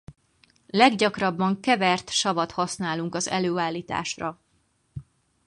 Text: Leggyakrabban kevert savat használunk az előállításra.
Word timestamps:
Leggyakrabban 0.69 1.59
kevert 1.61 2.09
savat 2.09 2.51
használunk 2.51 3.15
az 3.15 3.27
előállításra. 3.27 4.41